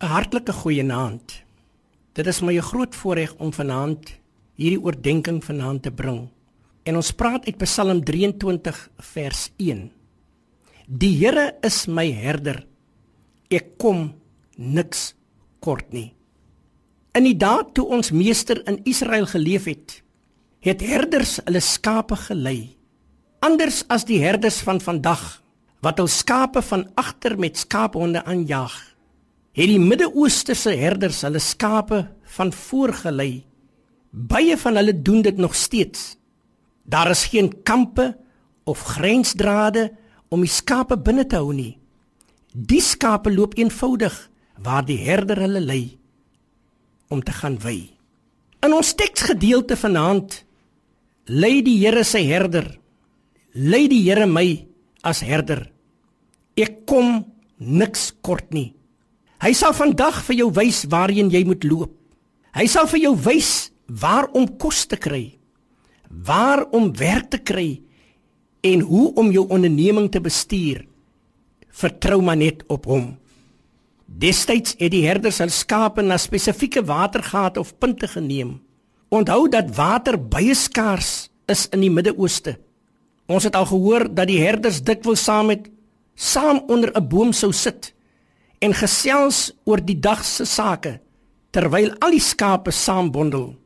'n 0.00 0.08
Hartlike 0.08 0.52
goeienaand. 0.56 1.42
Dit 2.16 2.26
is 2.26 2.40
my 2.40 2.54
groot 2.64 2.94
voorreg 2.96 3.34
om 3.36 3.52
vanaand 3.52 4.14
hierdie 4.56 4.80
oordeenking 4.80 5.42
vanaand 5.44 5.82
te 5.82 5.92
bring. 5.92 6.30
En 6.88 6.96
ons 6.96 7.10
praat 7.12 7.44
uit 7.44 7.58
Psalm 7.60 8.00
23 8.04 8.78
vers 8.96 9.50
1. 9.60 9.90
Die 10.88 11.12
Here 11.20 11.52
is 11.60 11.84
my 11.86 12.06
herder. 12.12 12.64
Ek 13.50 13.76
kom 13.76 14.14
niks 14.56 15.14
kort 15.60 15.92
nie. 15.92 16.14
In 17.12 17.28
die 17.28 17.36
dae 17.36 17.66
toe 17.76 17.84
ons 17.92 18.10
meester 18.10 18.62
in 18.66 18.80
Israel 18.88 19.28
geleef 19.28 19.68
het, 19.68 20.00
het 20.64 20.80
herders 20.80 21.42
hulle 21.44 21.60
skape 21.60 22.16
gelei. 22.16 22.72
Anders 23.44 23.84
as 23.88 24.08
die 24.08 24.22
herders 24.24 24.62
van 24.64 24.80
vandag 24.80 25.42
wat 25.84 26.00
hul 26.00 26.08
skape 26.08 26.62
van 26.62 26.88
agter 26.96 27.36
met 27.36 27.60
skaaphonde 27.60 28.24
aanjaag 28.24 28.89
het 29.56 29.68
die 29.70 29.80
Midde-Ooste 29.82 30.54
se 30.54 30.74
herders 30.78 31.22
hulle 31.26 31.40
skape 31.42 32.04
van 32.36 32.52
voor 32.54 32.94
gelei. 33.02 33.44
Baie 34.10 34.56
van 34.58 34.78
hulle 34.78 34.94
doen 34.94 35.22
dit 35.22 35.36
nog 35.36 35.54
steeds. 35.54 36.16
Daar 36.82 37.10
is 37.10 37.28
geen 37.30 37.62
kampe 37.62 38.16
of 38.64 38.82
grensdrade 38.96 39.90
om 40.30 40.42
die 40.46 40.50
skape 40.50 40.98
binne 40.98 41.26
te 41.26 41.38
hou 41.38 41.54
nie. 41.54 41.78
Die 42.54 42.82
skape 42.82 43.30
loop 43.30 43.56
eenvoudig 43.58 44.16
waar 44.62 44.84
die 44.86 44.98
herder 45.02 45.40
hulle 45.42 45.62
lei 45.62 45.84
om 47.10 47.22
te 47.22 47.34
gaan 47.34 47.58
wei. 47.62 47.90
In 48.62 48.74
ons 48.76 48.94
teksgedeelte 48.94 49.76
vanaand 49.78 50.42
lei 51.30 51.60
die 51.66 51.78
Here 51.80 52.04
sy 52.04 52.22
herder. 52.28 52.66
Lei 53.54 53.86
die 53.90 54.02
Here 54.04 54.26
my 54.26 54.66
as 55.06 55.22
herder. 55.26 55.64
Ek 56.58 56.84
kom 56.86 57.24
niks 57.58 58.10
kort 58.22 58.52
nie. 58.54 58.70
Hy 59.40 59.54
sal 59.56 59.72
vandag 59.72 60.20
vir 60.26 60.42
jou 60.42 60.50
wys 60.52 60.82
waarheen 60.92 61.30
jy 61.32 61.40
moet 61.48 61.64
loop. 61.64 61.92
Hy 62.52 62.66
sal 62.68 62.88
vir 62.90 63.06
jou 63.06 63.14
wys 63.24 63.70
waar 63.88 64.28
om 64.36 64.44
kos 64.60 64.84
te 64.90 64.98
kry, 65.00 65.38
waar 66.10 66.66
om 66.76 66.90
werk 66.98 67.30
te 67.32 67.40
kry 67.40 67.80
en 68.66 68.82
hoe 68.84 69.06
om 69.18 69.30
jou 69.32 69.46
onderneming 69.48 70.10
te 70.12 70.20
bestuur. 70.20 70.84
Vertrou 71.72 72.20
maar 72.22 72.36
net 72.36 72.66
op 72.68 72.84
hom. 72.90 73.14
Destyds 74.04 74.74
het 74.76 74.92
die 74.92 75.06
herders 75.06 75.38
hul 75.40 75.52
skape 75.54 76.02
na 76.04 76.18
spesifieke 76.20 76.82
watergate 76.84 77.62
of 77.62 77.72
punte 77.78 78.10
geneem. 78.10 78.58
Onthou 79.08 79.48
dat 79.48 79.70
water 79.74 80.18
baie 80.20 80.54
skaars 80.54 81.30
is 81.50 81.64
in 81.72 81.86
die 81.86 81.90
Midde-Ooste. 81.90 82.58
Ons 83.30 83.46
het 83.46 83.56
al 83.56 83.70
gehoor 83.70 84.04
dat 84.10 84.28
die 84.28 84.42
herders 84.42 84.82
dikwels 84.84 85.24
saam 85.24 85.48
met 85.54 85.70
saam 86.14 86.60
onder 86.68 86.92
'n 86.92 87.08
boom 87.08 87.32
sou 87.32 87.52
sit 87.52 87.94
en 88.60 88.74
gesels 88.76 89.50
oor 89.64 89.80
die 89.84 89.98
dag 89.98 90.20
se 90.24 90.44
sake 90.44 90.98
terwyl 91.50 91.90
al 91.98 92.14
die 92.14 92.22
skape 92.22 92.70
saambondel. 92.70 93.56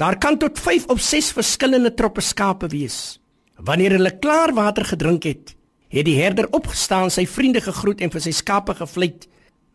Daar 0.00 0.16
kan 0.18 0.38
tot 0.40 0.58
5 0.58 0.88
of 0.90 1.00
6 1.00 1.32
verskillende 1.36 1.92
troppe 1.94 2.24
skape 2.24 2.70
wees. 2.72 3.20
Wanneer 3.60 3.98
hulle 3.98 4.16
klaar 4.18 4.54
water 4.56 4.84
gedrink 4.88 5.28
het, 5.28 5.52
het 5.92 6.06
die 6.08 6.16
herder 6.16 6.48
opgestaan, 6.56 7.10
sy 7.12 7.26
vriende 7.28 7.60
gegroet 7.60 8.00
en 8.00 8.10
vir 8.10 8.24
sy 8.24 8.32
skape 8.34 8.74
gevlei. 8.78 9.12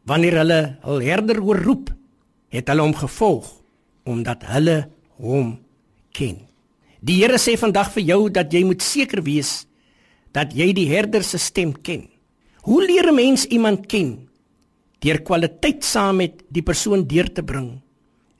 Wanneer 0.09 0.39
hulle 0.41 0.59
hul 0.83 1.05
herder 1.05 1.39
hoor 1.45 1.61
roep, 1.63 1.93
het 2.49 2.67
hulle 2.71 2.83
hom 2.87 2.97
gevolg 2.97 3.47
omdat 4.05 4.43
hulle 4.45 4.75
hom 5.17 5.55
ken. 6.13 6.37
Die 7.05 7.17
Here 7.21 7.39
sê 7.41 7.55
vandag 7.57 7.89
vir 7.95 8.03
jou 8.05 8.19
dat 8.33 8.53
jy 8.53 8.61
moet 8.65 8.83
seker 8.85 9.23
wees 9.25 9.63
dat 10.35 10.53
jy 10.53 10.73
die 10.75 10.89
herder 10.91 11.23
se 11.23 11.39
stem 11.41 11.71
ken. 11.81 12.09
Hoe 12.67 12.81
leer 12.85 13.09
'n 13.09 13.15
mens 13.15 13.45
iemand 13.45 13.87
ken? 13.87 14.24
Deur 15.05 15.21
kwaliteit 15.21 15.85
saam 15.85 16.21
met 16.23 16.41
die 16.49 16.63
persoon 16.65 17.05
deur 17.07 17.29
te 17.29 17.43
bring. 17.45 17.75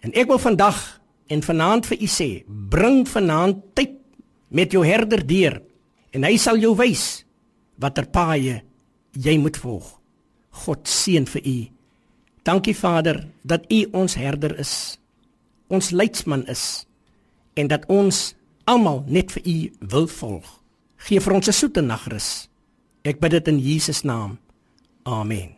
En 0.02 0.14
ek 0.18 0.30
wil 0.32 0.42
vandag 0.42 0.80
en 1.30 1.42
vanaand 1.46 1.86
vir 1.90 2.02
u 2.02 2.10
sê, 2.10 2.30
bring 2.48 3.06
vanaand 3.10 3.62
tyd 3.78 4.00
met 4.50 4.74
jou 4.74 4.86
herder 4.86 5.24
deur 5.26 5.60
en 6.16 6.26
hy 6.26 6.36
sal 6.42 6.58
jou 6.62 6.74
wys 6.78 7.26
watter 7.82 8.08
paaie 8.08 8.62
jy 9.16 9.38
moet 9.40 9.58
volg. 9.60 9.88
God 10.66 10.88
seën 10.88 11.26
vir 11.28 11.44
u. 11.44 11.58
Dankie 12.46 12.76
Vader 12.78 13.26
dat 13.44 13.66
u 13.72 13.82
ons 13.98 14.16
herder 14.20 14.56
is. 14.62 14.98
Ons 15.68 15.92
leidsman 15.92 16.46
is 16.52 16.86
en 17.56 17.72
dat 17.72 17.88
ons 17.92 18.36
almal 18.70 19.04
net 19.08 19.34
vir 19.36 19.48
u 19.50 19.58
wil 19.96 20.08
volg. 20.08 20.48
Geef 21.08 21.24
vir 21.24 21.34
ons 21.34 21.48
'n 21.48 21.54
soete 21.54 21.82
nagrus. 21.82 22.50
Ek 23.04 23.20
bid 23.20 23.32
dit 23.32 23.48
in 23.48 23.60
Jesus 23.60 24.04
naam. 24.04 24.38
Amen. 25.04 25.55